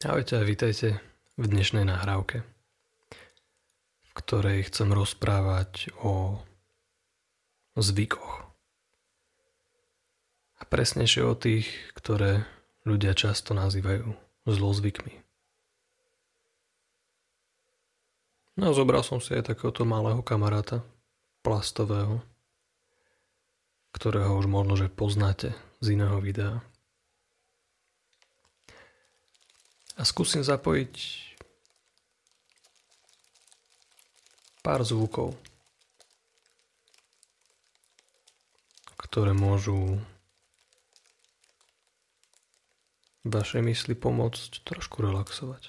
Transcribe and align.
Ahojte 0.00 0.40
a 0.40 0.48
vítajte 0.48 0.96
v 1.36 1.44
dnešnej 1.44 1.84
nahrávke, 1.84 2.40
v 4.00 4.12
ktorej 4.16 4.72
chcem 4.72 4.96
rozprávať 4.96 5.92
o 6.00 6.40
zvykoch. 7.76 8.48
A 10.56 10.62
presnejšie 10.64 11.20
o 11.20 11.36
tých, 11.36 11.68
ktoré 11.92 12.48
ľudia 12.88 13.12
často 13.12 13.52
nazývajú 13.52 14.16
zlozvykmi. 14.48 15.20
No 18.56 18.72
zobral 18.72 19.04
som 19.04 19.20
si 19.20 19.36
aj 19.36 19.52
takéhoto 19.52 19.84
malého 19.84 20.24
kamaráta, 20.24 20.80
plastového, 21.44 22.24
ktorého 23.92 24.32
už 24.32 24.48
možno, 24.48 24.80
že 24.80 24.88
poznáte 24.88 25.52
z 25.84 25.92
iného 25.92 26.16
videa. 26.24 26.64
A 30.00 30.02
skúsim 30.08 30.40
zapojiť 30.40 30.96
pár 34.64 34.80
zvukov, 34.80 35.36
ktoré 38.96 39.36
môžu 39.36 40.00
vašej 43.28 43.60
mysli 43.60 43.92
pomôcť 43.92 44.64
trošku 44.64 45.04
relaxovať. 45.04 45.68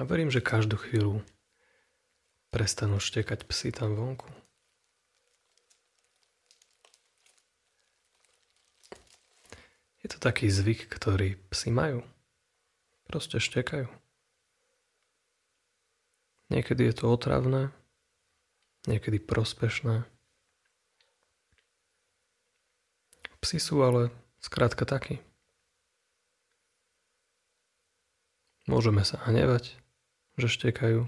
A 0.00 0.08
verím, 0.08 0.32
že 0.32 0.40
každú 0.40 0.80
chvíľu 0.80 1.20
prestanú 2.48 2.96
štekať 2.96 3.44
psy 3.44 3.68
tam 3.76 3.92
vonku. 3.92 4.39
To 10.10 10.16
taký 10.18 10.50
zvyk, 10.50 10.90
ktorý 10.90 11.38
psi 11.54 11.70
majú. 11.70 12.02
Proste 13.06 13.38
štekajú. 13.38 13.86
Niekedy 16.50 16.90
je 16.90 16.94
to 16.98 17.06
otravné, 17.14 17.70
niekedy 18.90 19.22
prospešné. 19.22 20.02
Psi 23.40 23.58
sú 23.62 23.80
ale 23.86 24.10
skrátka 24.42 24.82
takí. 24.82 25.22
Môžeme 28.66 29.06
sa 29.06 29.22
hnevať, 29.24 29.78
že 30.36 30.50
štekajú. 30.50 31.06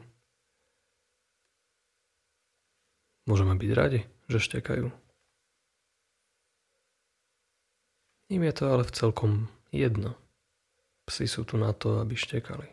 Môžeme 3.27 3.55
byť 3.55 3.71
radi, 3.75 4.01
že 4.27 4.39
štekajú. 4.43 4.91
Im 8.33 8.41
je 8.49 8.53
to 8.57 8.65
ale 8.65 8.89
v 8.89 8.97
celkom 8.97 9.33
jedno. 9.69 10.17
Psi 11.05 11.29
sú 11.29 11.45
tu 11.45 11.61
na 11.61 11.77
to, 11.77 12.01
aby 12.01 12.17
štekali. 12.17 12.65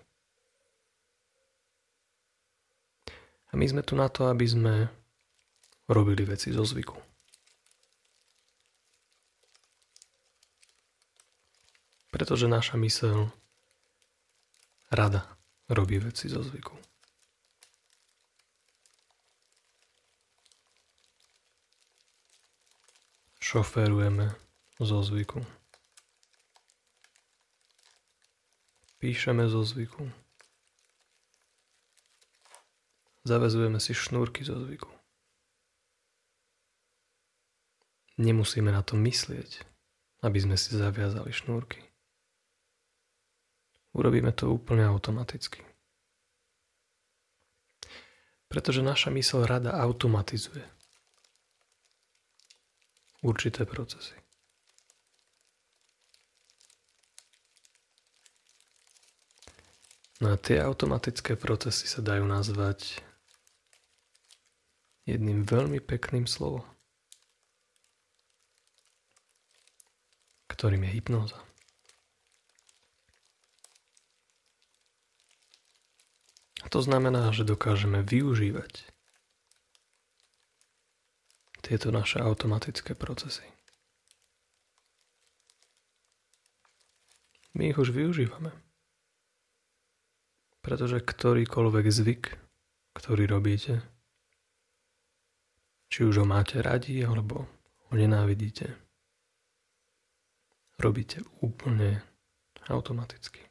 A 3.51 3.59
my 3.59 3.65
sme 3.67 3.83
tu 3.83 3.99
na 3.99 4.07
to, 4.07 4.31
aby 4.31 4.47
sme 4.47 4.87
robili 5.91 6.23
veci 6.23 6.55
zo 6.55 6.63
zvyku. 6.63 6.95
Pretože 12.15 12.47
naša 12.47 12.79
mysel 12.79 13.27
rada 14.87 15.27
robí 15.67 15.99
veci 15.99 16.31
zo 16.31 16.39
zvyku. 16.39 16.71
Šoférujeme 23.43 24.48
zo 24.79 25.03
zvyku. 25.03 25.43
Píšeme 28.99 29.47
zo 29.47 29.63
zvyku. 29.63 30.07
Zavezujeme 33.27 33.79
si 33.83 33.91
šnúrky 33.91 34.47
zo 34.47 34.55
zvyku. 34.55 34.87
Nemusíme 38.19 38.71
na 38.71 38.83
to 38.83 38.99
myslieť, 38.99 39.63
aby 40.23 40.37
sme 40.43 40.55
si 40.59 40.75
zaviazali 40.75 41.31
šnúrky. 41.31 41.79
Urobíme 43.95 44.35
to 44.35 44.51
úplne 44.51 44.83
automaticky. 44.83 45.63
Pretože 48.51 48.83
naša 48.83 49.11
mysl 49.15 49.47
rada 49.47 49.75
automatizuje 49.79 50.67
určité 53.23 53.63
procesy. 53.63 54.15
No 60.19 60.35
a 60.35 60.37
tie 60.37 60.59
automatické 60.59 61.39
procesy 61.39 61.87
sa 61.87 62.03
dajú 62.03 62.27
nazvať 62.27 62.99
jedným 65.07 65.47
veľmi 65.47 65.79
pekným 65.79 66.27
slovom, 66.27 66.67
ktorým 70.51 70.83
je 70.85 70.91
hypnóza. 70.91 71.39
To 76.69 76.85
znamená, 76.85 77.33
že 77.33 77.47
dokážeme 77.49 78.05
využívať 78.05 78.85
tieto 81.65 81.89
naše 81.89 82.21
automatické 82.21 82.93
procesy. 82.93 83.47
My 87.57 87.73
ich 87.73 87.79
už 87.81 87.89
využívame. 87.89 88.68
Pretože 90.59 90.99
ktorýkoľvek 90.99 91.85
zvyk, 91.87 92.23
ktorý 92.95 93.23
robíte, 93.31 93.79
či 95.89 96.05
už 96.05 96.21
ho 96.21 96.25
máte 96.27 96.61
radi, 96.61 97.01
alebo 97.01 97.47
ho 97.89 97.93
nenávidíte, 97.95 98.69
robíte 100.77 101.25
úplne 101.41 102.03
automaticky. 102.69 103.49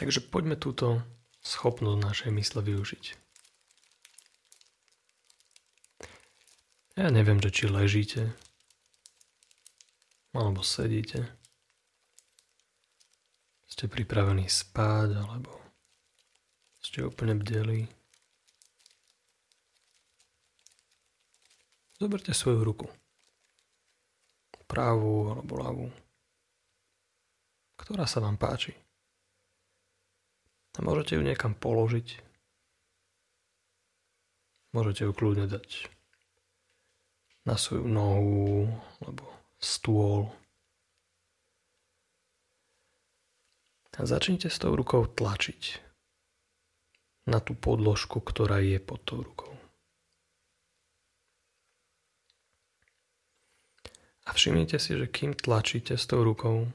Takže 0.00 0.24
poďme 0.32 0.56
túto 0.56 1.04
schopnosť 1.44 2.00
našej 2.00 2.30
mysle 2.32 2.60
využiť. 2.64 3.29
Ja 7.00 7.08
neviem, 7.08 7.40
že 7.40 7.48
či 7.48 7.64
ležíte, 7.64 8.28
alebo 10.36 10.60
sedíte. 10.60 11.32
Ste 13.64 13.88
pripravení 13.88 14.44
spať, 14.52 15.16
alebo 15.16 15.48
ste 16.84 17.08
úplne 17.08 17.40
bdeli. 17.40 17.88
Zoberte 21.96 22.36
svoju 22.36 22.68
ruku. 22.68 22.84
Pravú 24.68 25.32
alebo 25.32 25.56
ľavú. 25.56 25.88
Ktorá 27.80 28.04
sa 28.04 28.20
vám 28.20 28.36
páči. 28.36 28.76
A 30.76 30.84
môžete 30.84 31.16
ju 31.16 31.24
niekam 31.24 31.56
položiť. 31.56 32.20
Môžete 34.76 35.08
ju 35.08 35.16
kľudne 35.16 35.48
dať 35.48 35.96
na 37.44 37.56
svoju 37.56 37.88
nohu 37.88 38.68
alebo 39.00 39.24
stôl. 39.60 40.32
A 44.00 44.08
začnite 44.08 44.48
s 44.48 44.56
tou 44.56 44.72
rukou 44.72 45.04
tlačiť 45.04 45.76
na 47.28 47.36
tú 47.36 47.52
podložku, 47.52 48.16
ktorá 48.24 48.64
je 48.64 48.80
pod 48.80 49.04
tou 49.04 49.20
rukou. 49.20 49.52
A 54.24 54.32
všimnite 54.32 54.80
si, 54.80 54.96
že 54.96 55.04
kým 55.04 55.36
tlačíte 55.36 56.00
s 56.00 56.08
tou 56.08 56.24
rukou, 56.24 56.72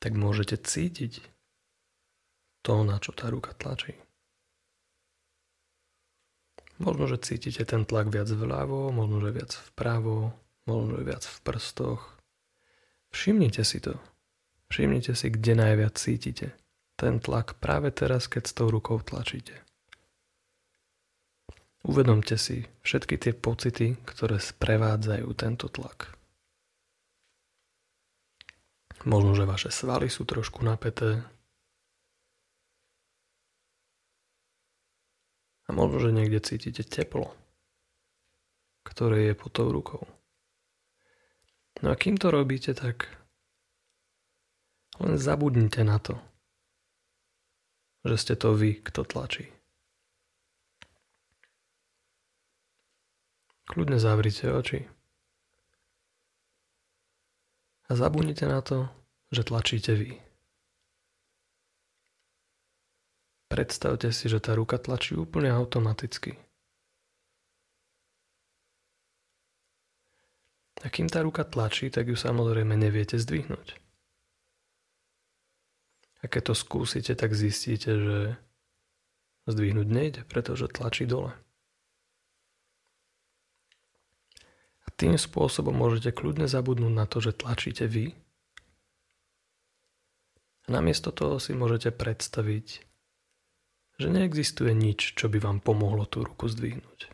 tak 0.00 0.16
môžete 0.16 0.56
cítiť 0.56 1.20
to, 2.64 2.88
na 2.88 2.96
čo 2.96 3.12
tá 3.12 3.28
ruka 3.28 3.52
tlačí. 3.52 4.00
Možno, 6.80 7.04
že 7.04 7.20
cítite 7.20 7.62
ten 7.68 7.84
tlak 7.84 8.08
viac 8.08 8.32
vľavo, 8.32 8.88
možno, 8.88 9.20
že 9.20 9.30
viac 9.36 9.52
vpravo, 9.52 10.32
možno, 10.64 10.96
že 10.96 11.04
viac 11.04 11.24
v 11.28 11.38
prstoch. 11.44 12.02
Všimnite 13.12 13.62
si 13.68 13.84
to. 13.84 14.00
Všimnite 14.72 15.12
si, 15.12 15.26
kde 15.28 15.52
najviac 15.60 15.94
cítite 16.00 16.56
ten 17.00 17.16
tlak 17.16 17.56
práve 17.56 17.88
teraz, 17.88 18.28
keď 18.28 18.42
s 18.44 18.52
tou 18.52 18.68
rukou 18.68 19.00
tlačíte. 19.00 19.56
Uvedomte 21.80 22.36
si 22.36 22.68
všetky 22.84 23.16
tie 23.16 23.32
pocity, 23.32 23.96
ktoré 24.04 24.36
sprevádzajú 24.36 25.28
tento 25.32 25.72
tlak. 25.72 26.12
Možno, 29.08 29.32
že 29.32 29.48
vaše 29.48 29.72
svaly 29.72 30.12
sú 30.12 30.28
trošku 30.28 30.60
napäté. 30.60 31.24
A 35.70 35.72
možno, 35.72 36.02
že 36.02 36.10
niekde 36.10 36.42
cítite 36.42 36.82
teplo, 36.82 37.30
ktoré 38.82 39.30
je 39.30 39.34
pod 39.38 39.54
tou 39.54 39.70
rukou. 39.70 40.02
No 41.78 41.94
a 41.94 41.94
kým 41.94 42.18
to 42.18 42.34
robíte, 42.34 42.74
tak 42.74 43.06
len 44.98 45.14
zabudnite 45.14 45.86
na 45.86 46.02
to, 46.02 46.18
že 48.02 48.16
ste 48.18 48.34
to 48.34 48.50
vy, 48.58 48.82
kto 48.82 49.06
tlačí. 49.06 49.46
Kľudne 53.70 54.02
zavrite 54.02 54.50
oči. 54.50 54.90
A 57.86 57.94
zabudnite 57.94 58.50
na 58.50 58.58
to, 58.58 58.90
že 59.30 59.46
tlačíte 59.46 59.94
vy. 59.94 60.18
Predstavte 63.50 64.14
si, 64.14 64.30
že 64.30 64.38
tá 64.38 64.54
ruka 64.54 64.78
tlačí 64.78 65.18
úplne 65.18 65.50
automaticky. 65.50 66.38
A 70.80 70.86
kým 70.88 71.10
tá 71.10 71.20
ruka 71.26 71.42
tlačí, 71.42 71.90
tak 71.90 72.08
ju 72.08 72.16
samozrejme 72.16 72.72
neviete 72.78 73.18
zdvihnúť. 73.18 73.76
A 76.22 76.30
keď 76.30 76.52
to 76.52 76.54
skúsite, 76.54 77.12
tak 77.18 77.34
zistíte, 77.34 77.90
že 77.90 78.18
zdvihnúť 79.50 79.88
nejde, 79.88 80.22
pretože 80.30 80.70
tlačí 80.70 81.04
dole. 81.04 81.34
A 84.84 84.88
tým 84.94 85.18
spôsobom 85.18 85.74
môžete 85.74 86.14
kľudne 86.14 86.46
zabudnúť 86.46 86.92
na 86.94 87.04
to, 87.04 87.18
že 87.18 87.34
tlačíte 87.34 87.90
vy. 87.90 88.14
A 90.64 90.66
namiesto 90.70 91.10
toho 91.10 91.42
si 91.42 91.50
môžete 91.52 91.92
predstaviť, 91.92 92.89
že 94.00 94.08
neexistuje 94.08 94.72
nič, 94.72 95.12
čo 95.12 95.28
by 95.28 95.36
vám 95.36 95.60
pomohlo 95.60 96.08
tú 96.08 96.24
ruku 96.24 96.48
zdvihnúť. 96.48 97.12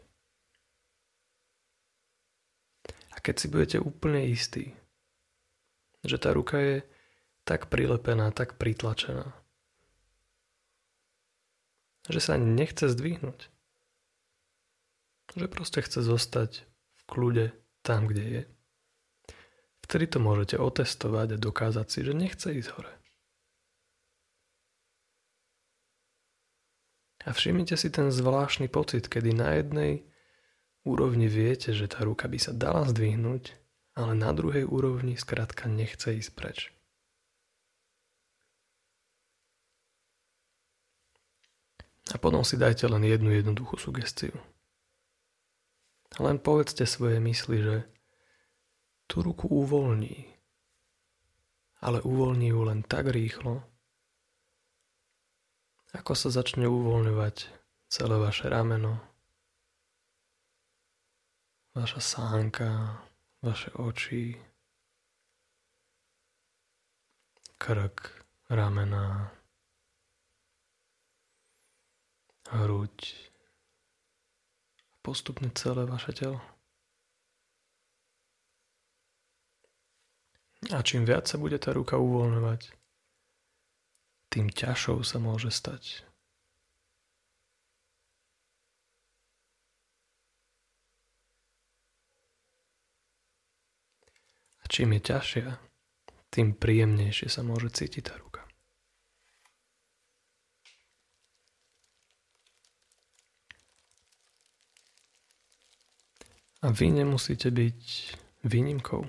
A 3.10 3.16
keď 3.18 3.34
si 3.34 3.46
budete 3.50 3.78
úplne 3.82 4.22
istí, 4.30 4.70
že 6.06 6.22
tá 6.22 6.30
ruka 6.30 6.62
je 6.62 6.76
tak 7.42 7.66
prilepená, 7.66 8.30
tak 8.30 8.54
pritlačená, 8.54 9.34
že 12.06 12.22
sa 12.22 12.38
nechce 12.38 12.86
zdvihnúť, 12.86 13.50
že 15.34 15.46
proste 15.50 15.82
chce 15.82 16.06
zostať 16.06 16.62
v 16.94 17.02
kľude 17.10 17.46
tam, 17.82 18.06
kde 18.06 18.24
je, 18.24 18.42
vtedy 19.82 20.06
to 20.06 20.22
môžete 20.22 20.54
otestovať 20.54 21.34
a 21.34 21.42
dokázať 21.42 21.86
si, 21.90 21.98
že 22.06 22.14
nechce 22.14 22.46
ísť 22.54 22.70
hore. 22.78 22.94
A 27.26 27.34
všimnite 27.34 27.74
si 27.74 27.90
ten 27.90 28.14
zvláštny 28.14 28.70
pocit, 28.70 29.10
kedy 29.10 29.34
na 29.34 29.58
jednej 29.58 30.06
úrovni 30.86 31.26
viete, 31.26 31.74
že 31.74 31.90
tá 31.90 32.06
ruka 32.06 32.30
by 32.30 32.38
sa 32.38 32.54
dala 32.54 32.86
zdvihnúť, 32.86 33.50
ale 33.98 34.14
na 34.14 34.30
druhej 34.30 34.62
úrovni 34.62 35.18
skrátka 35.18 35.66
nechce 35.66 36.14
ísť 36.22 36.30
preč. 36.38 36.58
A 42.14 42.22
potom 42.22 42.46
si 42.46 42.54
dajte 42.54 42.86
len 42.86 43.02
jednu 43.02 43.34
jednoduchú 43.34 43.74
sugestiu. 43.82 44.38
Len 46.22 46.38
povedzte 46.38 46.86
svoje 46.86 47.18
mysli, 47.18 47.58
že 47.58 47.76
tú 49.10 49.26
ruku 49.26 49.50
uvoľní, 49.50 50.30
ale 51.82 51.98
uvoľní 52.06 52.54
ju 52.54 52.60
len 52.62 52.80
tak 52.86 53.10
rýchlo, 53.10 53.66
ako 55.96 56.12
sa 56.12 56.28
začne 56.28 56.68
uvoľňovať 56.68 57.36
celé 57.88 58.16
vaše 58.20 58.52
rameno, 58.52 59.00
vaša 61.72 62.00
sánka, 62.04 63.00
vaše 63.40 63.72
oči, 63.80 64.36
krk, 67.56 67.96
ramena, 68.52 69.32
hruď 72.52 73.16
postupne 75.00 75.48
celé 75.56 75.88
vaše 75.88 76.12
telo. 76.12 76.42
A 80.74 80.82
čím 80.82 81.06
viac 81.06 81.30
sa 81.30 81.38
bude 81.38 81.56
tá 81.62 81.70
ruka 81.70 81.94
uvoľňovať, 81.94 82.74
tým 84.28 84.52
ťažšou 84.52 85.02
sa 85.06 85.18
môže 85.22 85.48
stať. 85.50 86.06
A 94.60 94.64
čím 94.66 94.98
je 94.98 95.00
ťažšia, 95.14 95.48
tým 96.34 96.52
príjemnejšie 96.58 97.30
sa 97.30 97.46
môže 97.46 97.70
cítiť 97.70 98.02
tá 98.02 98.18
ruka. 98.18 98.42
A 106.66 106.74
vy 106.74 106.90
nemusíte 106.90 107.54
byť 107.54 107.82
výnimkou. 108.42 109.06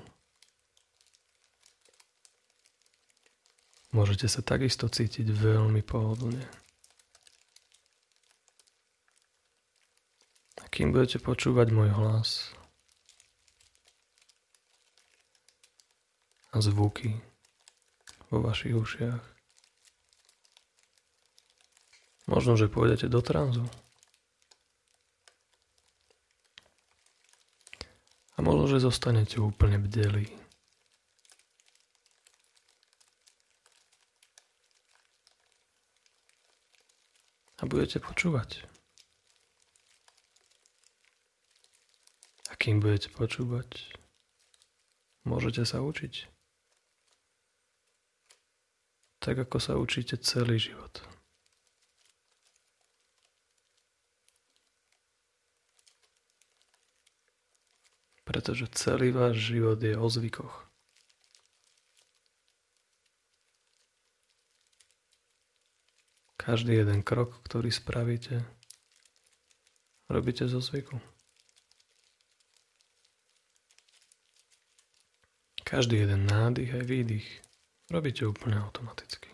Môžete 3.98 4.30
sa 4.30 4.46
takisto 4.46 4.86
cítiť 4.86 5.26
veľmi 5.26 5.82
pohodlne. 5.82 6.46
A 10.62 10.70
kým 10.70 10.94
budete 10.94 11.18
počúvať 11.18 11.74
môj 11.74 11.90
hlas 11.98 12.54
a 16.54 16.62
zvuky 16.62 17.18
vo 18.30 18.46
vašich 18.46 18.78
ušiach, 18.78 19.24
možno, 22.30 22.54
že 22.54 22.70
pôjdete 22.70 23.10
do 23.10 23.18
tranzu. 23.26 23.66
A 28.38 28.46
možno, 28.46 28.70
že 28.70 28.86
zostanete 28.86 29.42
úplne 29.42 29.82
bdelí. 29.82 30.47
A 37.58 37.64
budete 37.66 37.98
počúvať. 37.98 38.66
A 42.48 42.54
kým 42.56 42.80
budete 42.80 43.10
počúvať, 43.12 43.98
môžete 45.26 45.66
sa 45.66 45.82
učiť. 45.82 46.30
Tak 49.20 49.36
ako 49.50 49.58
sa 49.60 49.74
učíte 49.76 50.16
celý 50.22 50.62
život. 50.62 51.04
Pretože 58.24 58.68
celý 58.76 59.12
váš 59.12 59.40
život 59.52 59.80
je 59.82 59.96
o 59.98 60.08
zvykoch. 60.08 60.68
Každý 66.48 66.80
jeden 66.80 67.04
krok, 67.04 67.44
ktorý 67.44 67.68
spravíte, 67.76 68.40
robíte 70.08 70.48
zo 70.48 70.64
zvyku. 70.64 70.96
Každý 75.68 76.08
jeden 76.08 76.24
nádych 76.24 76.72
aj 76.72 76.84
výdych 76.88 77.28
robíte 77.92 78.24
úplne 78.24 78.64
automaticky. 78.64 79.28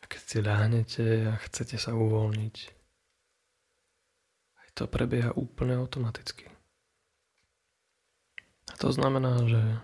A 0.00 0.04
keď 0.04 0.20
si 0.20 0.38
ľahnete 0.44 1.04
a 1.32 1.40
chcete 1.40 1.80
sa 1.80 1.96
uvoľniť, 1.96 2.56
aj 4.52 4.68
to 4.76 4.84
prebieha 4.84 5.32
úplne 5.32 5.80
automaticky. 5.80 6.44
A 8.68 8.76
to 8.76 8.92
znamená, 8.92 9.40
že 9.48 9.80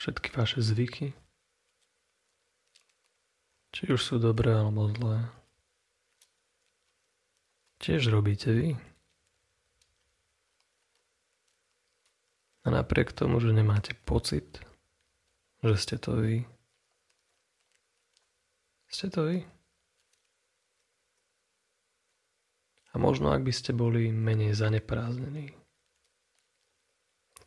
všetky 0.00 0.32
vaše 0.32 0.64
zvyky 0.64 1.12
či 3.72 3.88
už 3.88 4.00
sú 4.00 4.16
dobré 4.20 4.52
alebo 4.52 4.92
zlé. 4.92 5.26
Tiež 7.82 8.12
robíte 8.12 8.52
vy. 8.52 8.78
A 12.62 12.70
napriek 12.70 13.10
tomu, 13.10 13.42
že 13.42 13.50
nemáte 13.50 13.98
pocit, 14.06 14.62
že 15.66 15.74
ste 15.74 15.98
to 15.98 16.14
vy, 16.14 16.46
ste 18.86 19.10
to 19.10 19.26
vy. 19.26 19.38
A 22.92 23.00
možno 23.00 23.34
ak 23.34 23.42
by 23.42 23.50
ste 23.50 23.74
boli 23.74 24.12
menej 24.14 24.54
zaneprázdnení 24.54 25.50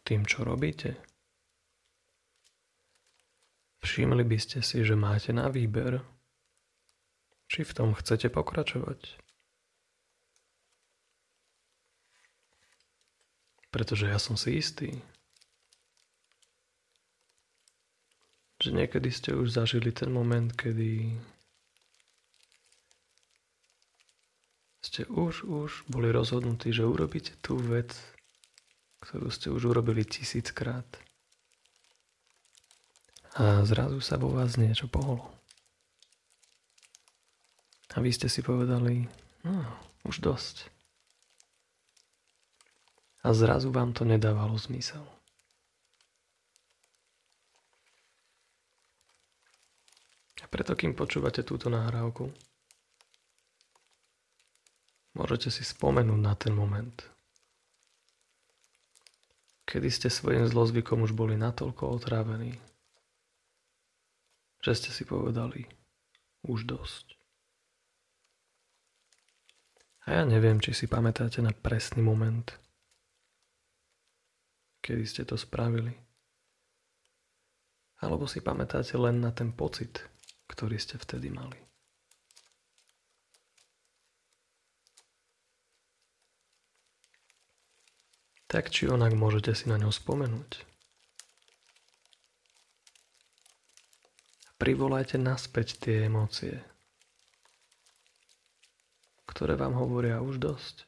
tým, 0.04 0.26
čo 0.26 0.44
robíte, 0.44 0.98
všimli 3.86 4.26
by 4.26 4.38
ste 4.42 4.60
si, 4.66 4.82
že 4.82 4.98
máte 4.98 5.32
na 5.32 5.48
výber 5.48 6.15
či 7.50 7.62
v 7.62 7.76
tom 7.76 7.90
chcete 7.94 8.30
pokračovať. 8.34 9.22
Pretože 13.70 14.08
ja 14.08 14.18
som 14.18 14.40
si 14.40 14.56
istý, 14.56 15.04
že 18.64 18.72
niekedy 18.72 19.12
ste 19.12 19.36
už 19.36 19.52
zažili 19.52 19.92
ten 19.92 20.08
moment, 20.08 20.48
kedy 20.56 21.12
ste 24.80 25.04
už, 25.12 25.44
už 25.44 25.92
boli 25.92 26.08
rozhodnutí, 26.08 26.72
že 26.72 26.88
urobíte 26.88 27.36
tú 27.44 27.60
vec, 27.60 27.92
ktorú 29.04 29.28
ste 29.28 29.52
už 29.52 29.76
urobili 29.76 30.08
tisíckrát. 30.08 30.88
A 33.36 33.68
zrazu 33.68 34.00
sa 34.00 34.16
vo 34.16 34.32
vás 34.32 34.56
niečo 34.56 34.88
pohlo. 34.88 35.35
A 37.96 38.04
vy 38.04 38.12
ste 38.12 38.28
si 38.28 38.44
povedali, 38.44 39.08
no, 39.48 39.64
už 40.04 40.20
dosť 40.20 40.76
a 43.26 43.34
zrazu 43.34 43.74
vám 43.74 43.90
to 43.90 44.06
nedávalo 44.06 44.54
zmysel. 44.54 45.02
A 50.38 50.46
preto, 50.46 50.78
kým 50.78 50.94
počúvate 50.94 51.42
túto 51.42 51.74
nahrávku, 51.74 52.30
môžete 55.18 55.50
si 55.50 55.66
spomenúť 55.66 56.22
na 56.22 56.38
ten 56.38 56.54
moment, 56.54 56.94
kedy 59.66 59.90
ste 59.90 60.14
svojim 60.14 60.46
zlozvykom 60.46 61.02
už 61.02 61.18
boli 61.18 61.34
natoľko 61.34 61.98
otrávení, 61.98 62.62
že 64.62 64.78
ste 64.78 64.94
si 64.94 65.02
povedali, 65.02 65.66
už 66.46 66.70
dosť. 66.70 67.15
A 70.06 70.22
ja 70.22 70.24
neviem, 70.24 70.62
či 70.62 70.70
si 70.78 70.86
pamätáte 70.86 71.42
na 71.42 71.50
presný 71.50 72.06
moment, 72.06 72.46
kedy 74.86 75.02
ste 75.02 75.24
to 75.26 75.34
spravili. 75.34 75.98
Alebo 78.06 78.30
si 78.30 78.38
pamätáte 78.38 78.94
len 79.02 79.18
na 79.18 79.34
ten 79.34 79.50
pocit, 79.50 80.06
ktorý 80.46 80.78
ste 80.78 81.02
vtedy 81.02 81.34
mali. 81.34 81.58
Tak 88.46 88.70
či 88.70 88.86
onak 88.86 89.18
môžete 89.18 89.58
si 89.58 89.66
na 89.74 89.82
ňo 89.82 89.90
spomenúť. 89.90 90.62
Privolajte 94.62 95.18
naspäť 95.18 95.82
tie 95.82 96.08
emócie, 96.08 96.64
ktoré 99.36 99.60
vám 99.60 99.76
hovoria 99.76 100.24
už 100.24 100.40
dosť. 100.40 100.88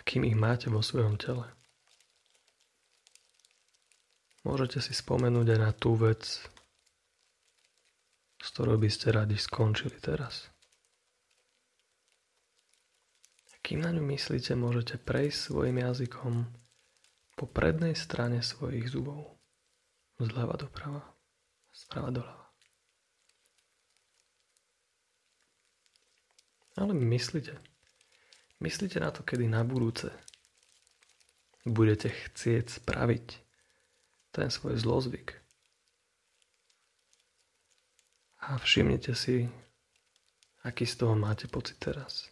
kým 0.00 0.26
ich 0.26 0.34
máte 0.34 0.66
vo 0.66 0.82
svojom 0.82 1.14
tele. 1.14 1.46
Môžete 4.42 4.82
si 4.82 4.90
spomenúť 4.90 5.54
aj 5.54 5.60
na 5.62 5.70
tú 5.70 5.94
vec, 5.94 6.26
s 8.42 8.46
ktorou 8.50 8.74
by 8.74 8.90
ste 8.90 9.14
radi 9.14 9.38
skončili 9.38 10.02
teraz. 10.02 10.50
Kým 13.62 13.86
na 13.86 13.94
ňu 13.94 14.02
myslíte, 14.10 14.58
môžete 14.58 14.98
prejsť 14.98 15.54
svojim 15.54 15.78
jazykom 15.78 16.42
po 17.40 17.48
prednej 17.48 17.96
strane 17.96 18.44
svojich 18.44 18.92
zubov. 18.92 19.40
Zľava 20.20 20.60
doprava, 20.60 21.00
sprava 21.72 22.12
doľava. 22.12 22.46
Ale 26.76 26.92
myslíte, 26.92 27.56
Myslíte 28.60 29.00
na 29.00 29.08
to, 29.08 29.24
kedy 29.24 29.48
na 29.48 29.64
budúce 29.64 30.12
budete 31.64 32.12
chcieť 32.12 32.84
spraviť 32.84 33.26
ten 34.36 34.52
svoj 34.52 34.76
zlozvyk. 34.76 35.40
A 38.44 38.60
všimnite 38.60 39.16
si, 39.16 39.48
aký 40.60 40.84
z 40.84 40.94
toho 41.00 41.16
máte 41.16 41.48
pocit 41.48 41.80
teraz. 41.80 42.28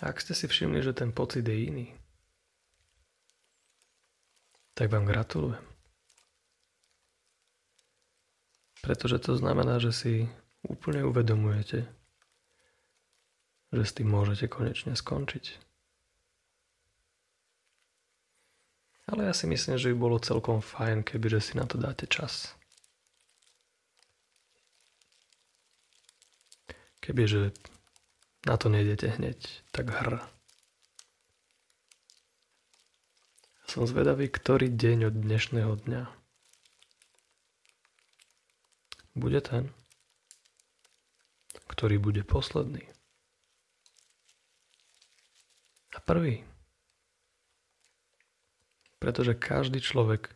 Ak 0.00 0.16
ste 0.20 0.32
si 0.32 0.48
všimli, 0.48 0.80
že 0.80 0.96
ten 0.96 1.12
pocit 1.12 1.44
je 1.44 1.56
iný, 1.56 1.86
tak 4.72 4.88
vám 4.88 5.04
gratulujem. 5.04 5.60
Pretože 8.80 9.20
to 9.20 9.36
znamená, 9.36 9.76
že 9.76 9.92
si 9.92 10.12
úplne 10.64 11.04
uvedomujete, 11.04 11.84
že 13.76 13.82
s 13.84 13.92
tým 13.92 14.08
môžete 14.08 14.48
konečne 14.48 14.96
skončiť. 14.96 15.60
Ale 19.10 19.28
ja 19.28 19.34
si 19.34 19.44
myslím, 19.50 19.76
že 19.76 19.92
by 19.92 19.96
bolo 19.98 20.16
celkom 20.22 20.62
fajn, 20.64 21.04
kebyže 21.04 21.40
si 21.42 21.52
na 21.58 21.66
to 21.68 21.76
dáte 21.76 22.06
čas. 22.08 22.56
Kebyže 27.04 27.52
na 28.46 28.54
to 28.56 28.72
nejdete 28.72 29.20
hneď, 29.20 29.38
tak 29.72 29.92
hr. 29.92 30.24
Som 33.70 33.86
zvedavý, 33.86 34.26
ktorý 34.26 34.66
deň 34.72 34.98
od 35.12 35.14
dnešného 35.14 35.72
dňa 35.86 36.02
bude 39.14 39.40
ten, 39.44 39.70
ktorý 41.70 42.02
bude 42.02 42.22
posledný. 42.26 42.82
A 45.94 45.98
prvý. 46.02 46.42
Pretože 48.98 49.38
každý 49.38 49.78
človek 49.78 50.34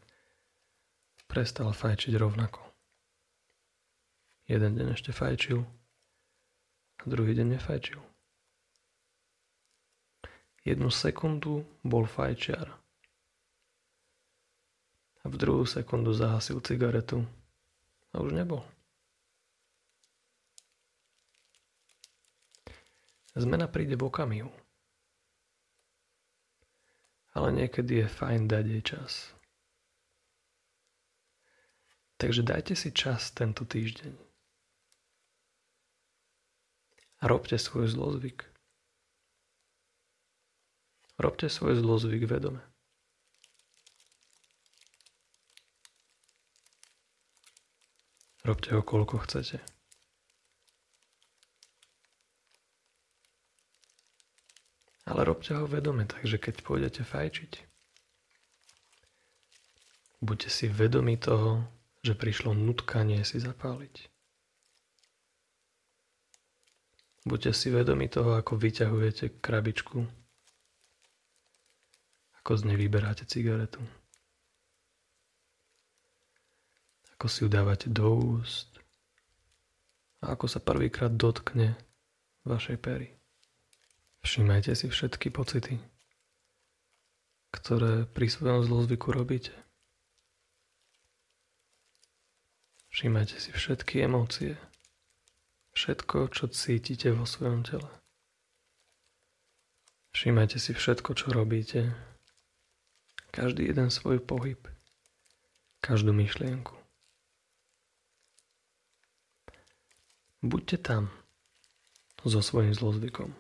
prestal 1.26 1.74
fajčiť 1.74 2.14
rovnako. 2.14 2.62
Jeden 4.46 4.76
deň 4.76 4.94
ešte 4.94 5.10
fajčil, 5.10 5.66
druhý 7.08 7.36
deň 7.36 7.60
nefajčil. 7.60 8.00
Jednu 10.64 10.88
sekundu 10.88 11.60
bol 11.84 12.08
fajčiar 12.08 12.72
a 15.20 15.26
v 15.28 15.34
druhú 15.36 15.68
sekundu 15.68 16.16
zahasil 16.16 16.60
cigaretu 16.64 17.20
a 18.16 18.24
už 18.24 18.32
nebol. 18.32 18.64
Zmena 23.36 23.68
príde 23.68 23.98
v 24.00 24.08
okamihu. 24.08 24.52
Ale 27.34 27.50
niekedy 27.50 28.00
je 28.00 28.06
fajn 28.08 28.46
dať 28.46 28.64
jej 28.64 28.82
čas. 28.94 29.12
Takže 32.16 32.46
dajte 32.46 32.78
si 32.78 32.94
čas 32.94 33.34
tento 33.34 33.66
týždeň 33.66 34.34
a 37.13 37.13
robte 37.24 37.56
svoj 37.58 37.88
zlozvyk. 37.88 38.44
Robte 41.16 41.48
svoj 41.48 41.80
zlozvyk 41.80 42.28
vedome. 42.28 42.60
Robte 48.44 48.76
ho 48.76 48.84
koľko 48.84 49.24
chcete. 49.24 49.56
Ale 55.08 55.24
robte 55.24 55.56
ho 55.56 55.64
vedome, 55.64 56.04
takže 56.04 56.36
keď 56.36 56.60
pôjdete 56.60 57.08
fajčiť, 57.08 57.52
buďte 60.20 60.48
si 60.52 60.68
vedomi 60.68 61.16
toho, 61.16 61.64
že 62.04 62.12
prišlo 62.12 62.52
nutkanie 62.52 63.24
si 63.24 63.40
zapáliť. 63.40 64.13
Buďte 67.24 67.56
si 67.56 67.72
vedomi 67.72 68.12
toho, 68.12 68.36
ako 68.36 68.60
vyťahujete 68.60 69.40
krabičku, 69.40 70.04
ako 72.44 72.50
z 72.52 72.62
nej 72.68 72.76
vyberáte 72.76 73.24
cigaretu, 73.24 73.80
ako 77.16 77.26
si 77.32 77.38
ju 77.40 77.48
dávate 77.48 77.88
do 77.88 78.36
úst 78.36 78.76
a 80.20 80.36
ako 80.36 80.52
sa 80.52 80.60
prvýkrát 80.60 81.16
dotkne 81.16 81.80
vašej 82.44 82.76
pery. 82.76 83.08
Všímajte 84.20 84.76
si 84.76 84.92
všetky 84.92 85.32
pocity, 85.32 85.80
ktoré 87.56 88.04
pri 88.04 88.28
svojom 88.28 88.68
zlozvyku 88.68 89.16
robíte. 89.16 89.56
Všímajte 92.92 93.40
si 93.40 93.48
všetky 93.48 94.04
emócie, 94.04 94.60
všetko, 95.74 96.30
čo 96.30 96.46
cítite 96.48 97.10
vo 97.10 97.26
svojom 97.26 97.66
tele. 97.66 97.90
Všímajte 100.14 100.62
si 100.62 100.70
všetko, 100.70 101.10
čo 101.18 101.34
robíte, 101.34 101.90
každý 103.34 103.66
jeden 103.66 103.90
svoj 103.90 104.22
pohyb, 104.22 104.62
každú 105.82 106.14
myšlienku. 106.14 106.78
Buďte 110.38 110.78
tam 110.78 111.10
so 112.22 112.38
svojím 112.38 112.72
zlozvykom. 112.72 113.34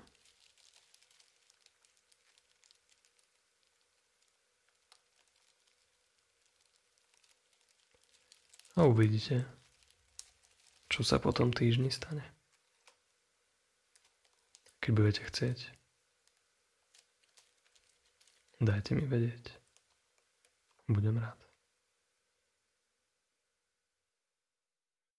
A 8.74 8.90
uvidíte, 8.90 9.46
čo 10.94 11.02
sa 11.02 11.18
po 11.18 11.34
tom 11.34 11.50
týždni 11.50 11.90
stane. 11.90 12.22
Keď 14.78 14.90
budete 14.94 15.22
chcieť, 15.26 15.58
dajte 18.62 18.94
mi 18.94 19.02
vedieť. 19.02 19.58
Budem 20.86 21.18
rád. 21.18 21.40